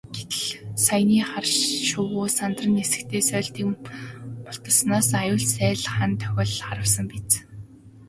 Гэтэл 0.15 0.43
саяын 0.85 1.09
хар 1.29 1.45
шувуу 1.89 2.27
сандран 2.37 2.71
нисэхдээ 2.75 3.21
сойлтыг 3.29 3.65
мулталснаас 3.69 5.09
аюулт 5.21 5.49
сааль 5.55 5.87
хана 5.95 6.15
доргитол 6.21 6.61
харвасан 6.67 7.05
биз. 7.11 7.29